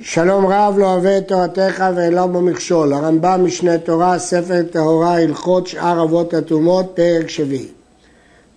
[0.00, 2.92] שלום רב לא אוהב את תורתך ואין בו מכשול.
[2.92, 7.68] הרמב"ם משנה תורה, ספר טהורה, הלכות שאר אבות הטומאות, פרק שביעי.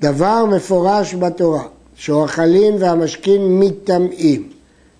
[0.00, 1.62] דבר מפורש בתורה,
[1.94, 4.48] שאוכלים והמשכין מטמאים,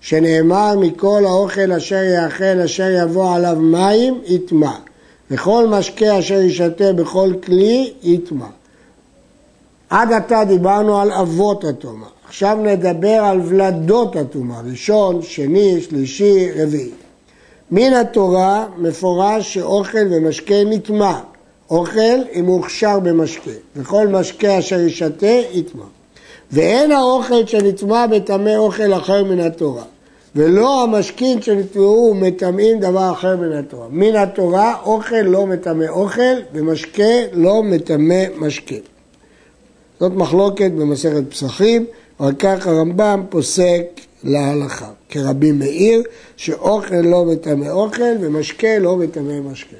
[0.01, 4.71] שנאמר מכל האוכל אשר יאכל אשר יבוא עליו מים, יטמע,
[5.31, 8.47] וכל משקה אשר ישתה בכל כלי, יטמע.
[9.93, 12.07] עד עתה דיברנו על אבות הטומאה.
[12.27, 16.91] עכשיו נדבר על ולדות הטומאה, ראשון, שני, שלישי, רביעי.
[17.71, 21.19] מן התורה מפורש שאוכל ומשקה נטמע.
[21.69, 25.85] אוכל אם הוכשר במשקה, וכל משקה אשר ישתה יטמע.
[26.51, 29.83] ואין האוכל שנטמע בטמא אוכל אחר מן התורה,
[30.35, 33.87] ולא המשכין שנטמעו מטמאים דבר אחר מן התורה.
[33.89, 38.92] מן התורה אוכל לא מטמא אוכל, ומשקה לא מטמא משקה.
[40.03, 41.85] זאת מחלוקת במסכת פסחים.
[42.19, 43.83] אבל כך הרמב"ם פוסק
[44.23, 46.03] להלכה, כרבי מאיר,
[46.37, 49.75] שאוכל לא מטמא אוכל ומשקה לא מטמא משקה.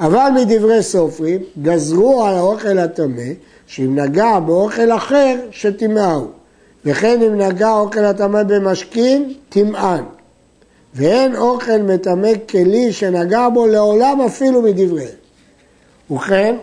[0.00, 3.22] אבל מדברי סופרים, גזרו על האוכל הטמא,
[3.66, 6.26] שאם נגע באוכל אחר, שטמאהו.
[6.84, 10.04] וכן אם נגע אוכל הטמא במשכין, טמאן.
[10.94, 15.18] ואין אוכל מטמא כלי שנגע בו לעולם אפילו מדבריהם.
[16.10, 16.56] ובכן,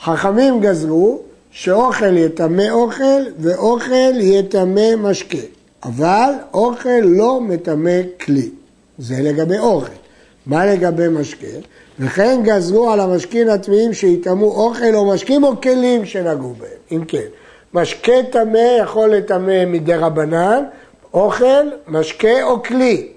[0.00, 1.20] חכמים גזרו
[1.58, 5.38] שאוכל יטמא אוכל ואוכל יטמא משקה.
[5.84, 8.50] אבל אוכל לא מטמא כלי.
[8.98, 9.92] זה לגבי אוכל.
[10.46, 11.46] מה לגבי משקה?
[12.00, 16.70] וכן גזרו על המשקים הטמאים שיטמאו אוכל או משקים או כלים שנגעו בהם.
[16.92, 17.26] אם כן,
[17.74, 20.64] משקה טמא יכול לטמא מדי רבנן,
[21.14, 23.08] אוכל, משקה או כלי.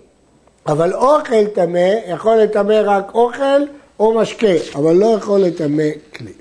[0.68, 3.62] אבל אוכל טמא יכול לטמא רק אוכל
[4.00, 6.32] או משקה, אבל לא יכול לטמא כלי.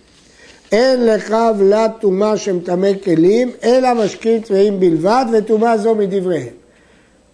[0.72, 6.58] אין לך ולת טומאה שמטמא כלים, אלא משקים טמאים בלבד, וטומאה זו מדבריהם.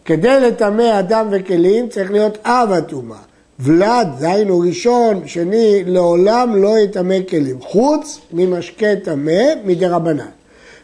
[0.04, 3.18] כדי לטמא אדם וכלים צריך להיות אב הטומאה.
[3.60, 10.26] ולד, דהיינו ראשון, שני, לעולם לא יטמא כלים, חוץ ממשקה טמא מדרבנן.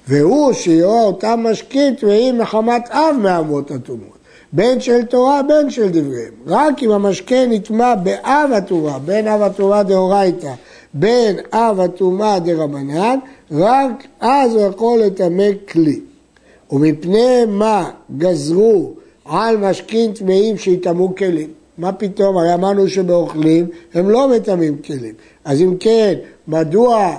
[0.08, 4.20] והוא שיהיה אותם משקים טמאים מחמת אב מאבות הטומאות.
[4.52, 6.32] בין של תורה, בין של דבריהם.
[6.46, 10.52] רק אם המשקה נטמע באב התורה, בין אב התורה דאורייתא
[10.94, 13.18] בין אב הטומאה דרבנן,
[13.52, 16.00] רק אז הוא יכול לטמא כלי.
[16.72, 18.92] ומפני מה גזרו
[19.24, 21.48] על משכין טמאים שיטמאו כלים?
[21.78, 22.36] מה פתאום?
[22.36, 25.14] הרי אמרנו שבאוכלים הם לא מטמאים כלים.
[25.44, 26.14] אז אם כן,
[26.48, 27.18] מדוע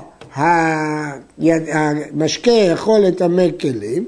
[1.38, 4.06] המשקה יכול לטמא כלים?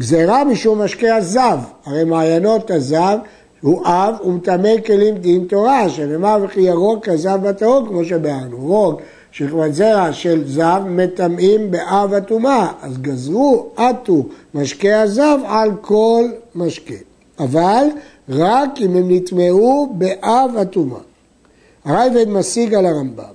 [0.00, 3.18] גזירה משום משקה הזב, הרי מעיינות הזב
[3.60, 8.56] הוא אב ומטמא כלים דין תורה, שנאמר וכי ירוק כזב בטהור, כמו שבארנו.
[8.56, 9.00] רוק,
[9.32, 16.24] שכבת זרע של זב, מטמאים באב הטומאה, אז גזרו עטו משקה הזב על כל
[16.54, 16.94] משקה.
[17.38, 17.86] אבל
[18.28, 21.00] רק אם הם נטמעו באב הטומאה.
[21.84, 23.34] הרייבד משיג על הרמב"ם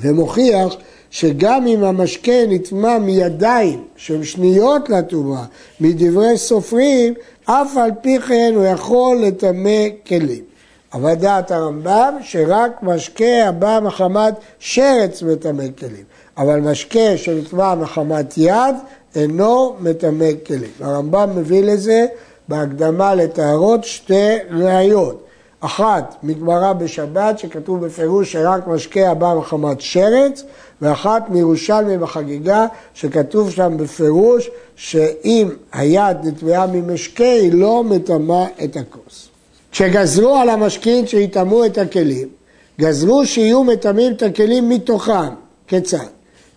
[0.00, 0.76] ומוכיח
[1.10, 5.44] שגם אם המשקה נטמע מידיים שהן שניות לטומאה,
[5.80, 7.14] מדברי סופרים,
[7.50, 10.44] אף על פי כן הוא יכול לטמא כלים.
[10.92, 16.04] אבל דעת הרמב"ם שרק משקה הבא מחמת שרץ מטמא כלים,
[16.38, 18.74] אבל משקה שנטמע מחמת יד
[19.14, 20.70] אינו מטמא כלים.
[20.80, 22.06] הרמב"ם מביא לזה
[22.48, 25.27] בהקדמה לטהרות שתי ראיות.
[25.60, 30.44] אחת מגמרא בשבת שכתוב בפירוש שרק משקה הבא מחמת שרץ
[30.82, 39.28] ואחת מירושלמי בחגיגה שכתוב שם בפירוש שאם היד נטמעה ממשקה היא לא מטמאה את הכוס.
[39.72, 42.28] כשגזרו על המשקין שיטמאו את הכלים,
[42.80, 45.34] גזרו שיהיו מטמאים את הכלים מתוכם.
[45.66, 45.98] כיצד?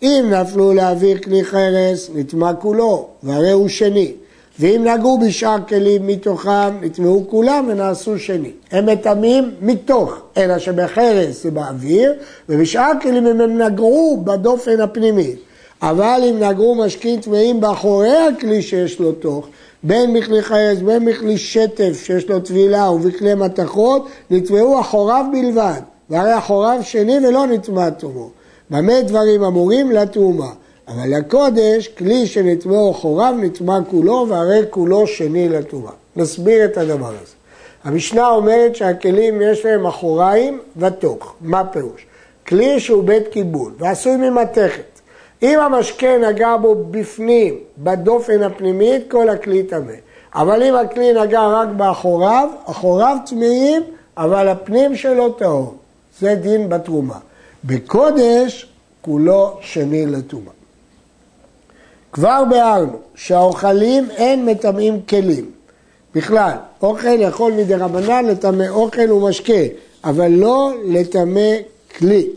[0.02, 4.14] אם נפלו להעביר כלי חרס, נטמע כולו, והרי הוא שני.
[4.60, 8.52] ואם נגעו בשאר כלים מתוכם, נטמעו כולם ונעשו שני.
[8.72, 12.14] הם מטמאים מתוך, אלא שבחרס זה באוויר,
[12.50, 15.36] ובשאר כלים הם נגעו בדופן הפנימי.
[15.82, 19.48] אבל אם נגעו משקים טמאים באחורי הכלי שיש לו תוך,
[19.84, 25.82] בין מכלי חרס, בין מכלי שטף שיש לו טבילה ובכלי מתכות, נטמעו אחוריו בלבד.
[26.10, 28.30] והרי אחוריו שני ולא נטמע תומו.
[28.70, 29.92] במה דברים אמורים?
[29.92, 30.50] לתרומה.
[30.94, 35.92] אבל לקודש, כלי שנטמעו אחוריו נטמע כולו, והרי כולו שני לטומאה.
[36.16, 37.34] נסביר את הדבר הזה.
[37.84, 41.36] המשנה אומרת שהכלים יש להם אחוריים ותוך.
[41.42, 42.06] מה פירוש?
[42.48, 45.00] כלי שהוא בית קיבול ועשוי ממתכת.
[45.44, 49.94] אם המשקה נגע בו בפנים, בדופן הפנימית, כל הכלי טמא.
[50.36, 53.82] אבל אם הכלי נגע רק באחוריו, אחוריו טמאים,
[54.18, 55.76] אבל הפנים שלו טהור.
[56.20, 57.18] זה דין בתרומה.
[57.64, 58.70] בקודש,
[59.02, 60.61] כולו שני לטומאה.
[62.14, 65.52] כבר ביארנו שהאוכלים אין מטמאים כלים
[66.16, 69.54] בכלל, אוכל יכול מדי רבנן לטמא אוכל ומשקה,
[70.04, 71.56] אבל לא לטמא
[71.98, 72.28] כלי.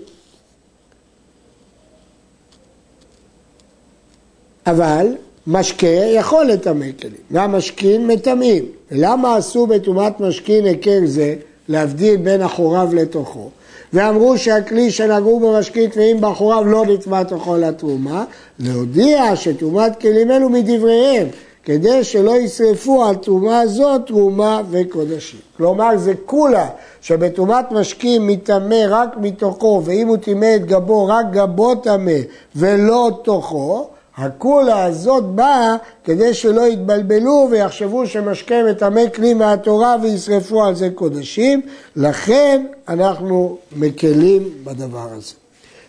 [4.67, 5.06] אבל
[5.47, 8.65] משקה יכול לטמא כלים, והמשקין מטמאים.
[8.91, 11.37] ולמה עשו בטומאת משקין היכר זה,
[11.69, 13.50] להבדיל בין אחוריו לתוכו?
[13.94, 18.25] ואמרו שהכלי שנגעו במשקין טמאים באחוריו לא נטמא תוכו לתרומה,
[18.58, 21.26] להודיע שטומאת כלים אלו מדבריהם,
[21.62, 25.41] כדי שלא ישרפו על תרומה הזאת תרומה וקודשים.
[25.56, 26.69] כלומר זה כולה
[27.00, 32.19] שבטומאת משקים מטמא רק מתוכו ואם הוא טימא את גבו רק גבו טמא
[32.56, 40.75] ולא תוכו הקולה הזאת באה כדי שלא יתבלבלו ויחשבו שמשקה מטמא כלי מהתורה וישרפו על
[40.75, 41.63] זה קודשים,
[41.97, 45.35] לכן אנחנו מקלים בדבר הזה.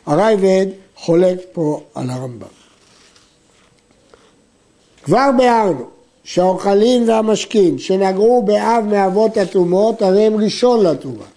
[0.06, 2.48] הרייבד חולק פה על הרמב"ם.
[5.04, 5.86] כבר ביארנו
[6.24, 11.28] שהאוכלים והמשקים שנגעו באב מאבות הטומאות הרי הם ראשון לטומאה.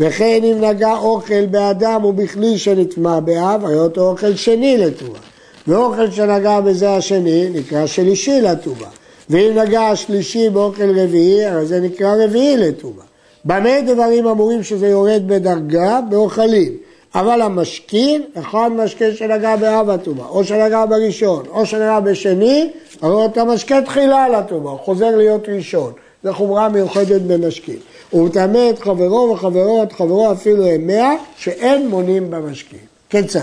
[0.00, 5.27] וכן אם נגע אוכל באדם ובכלי שנטמע באב, הרי אותו אוכל שני לטומאה.
[5.68, 8.88] ואוכל שנגע בזה השני נקרא שלישי לטומאה.
[9.30, 13.04] ואם נגע השלישי באוכל רביעי, הרי זה נקרא רביעי לטומאה.
[13.44, 16.00] במה דברים אמורים שזה יורד בדרגה?
[16.10, 16.72] באוכלים.
[17.14, 22.70] אבל המשכין, אחד משקה שנגע באב הטומאה, או שנגע בראשון, או שנגע בשני,
[23.02, 25.92] הרי אתה משקה תחילה לטומאה, הוא חוזר להיות ראשון.
[26.24, 27.76] זו חומרה מיוחדת במשקין.
[28.10, 32.78] הוא מטמא את חברו וחברו את חברו אפילו הם מאה, שאין מונים במשקין.
[33.10, 33.40] כיצד?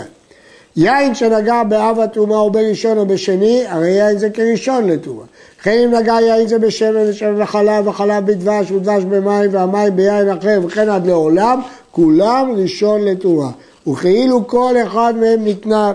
[0.77, 5.25] יין שנגע באב הטומאה או בראשון או בשני, הרי יין זה כראשון לטומאה.
[5.59, 10.59] וכן אם נגע יין זה בשמן ושמן וחלב וחלב בדבש ודבש במים והמים ביין אחר
[10.65, 11.61] וכן עד לעולם,
[11.91, 13.49] כולם ראשון לטומאה.
[13.87, 15.45] וכאילו כל אחד מהם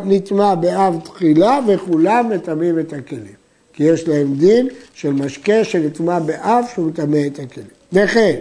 [0.04, 3.40] נטמע באב תחילה וכולם מטמאים את הכלים.
[3.72, 7.66] כי יש להם דין של משקה שנטמע באב שהוא מטמא את הכלים.
[7.92, 8.36] וכן,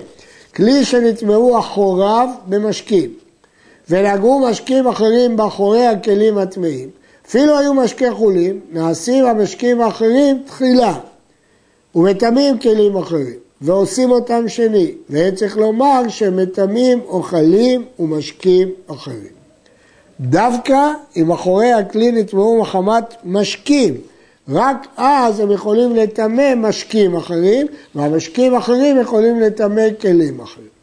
[0.56, 3.10] כלי שנטמעו אחוריו במשקים.
[3.90, 6.90] ונגעו משקים אחרים באחורי הכלים הטמאים.
[7.26, 11.00] אפילו היו משקי חולים, נעשים המשקים האחרים תחילה,
[11.96, 19.40] ומטמאים כלים אחרים, ועושים אותם שני, והיה צריך לומר שמטמאים אוכלים ומשקים אחרים.
[20.20, 23.94] דווקא אם אחורי הכלי נטמעו מחמת משקים,
[24.50, 30.79] רק אז הם יכולים לטמא משקים אחרים, והמשקים אחרים יכולים לטמא כלים אחרים.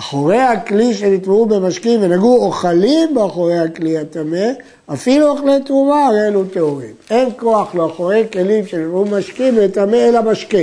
[0.00, 4.46] אחורי הכלי שנטמעו במשקים ונגעו אוכלים באחורי הכלי הטמא,
[4.92, 6.92] אפילו אוכלי תרומה הרי אלו טהורים.
[7.10, 10.58] אין כוח לאחורי כלים שנטמעו במשקים לטמא אלא משקה.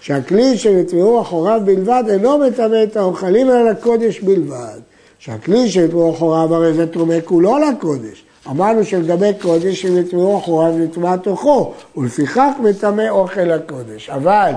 [0.00, 4.78] שהכלי שנטמעו אחוריו בלבד אינו מטמא את האוכלים אלא לקודש בלבד.
[5.18, 8.24] שהכלי שנטמעו אחוריו הרי זה תרומה כולו לקודש.
[8.50, 14.10] אמרנו שלגבי קודש אם נטמעו אחוריו נטמע תוכו, ולפיכך מטמא אוכל לקודש.
[14.10, 14.52] אבל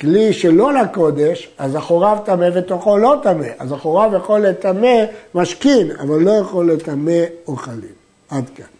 [0.00, 3.46] כלי שלא לקודש, אז אחוריו טמא ותוכו לא טמא.
[3.58, 5.04] אז אחוריו יכול לטמא
[5.34, 7.94] משכין, אבל לא יכול לטמא אוכלים.
[8.30, 8.79] עד כאן.